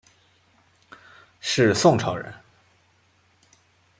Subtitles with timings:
[1.39, 2.33] 是宋朝人。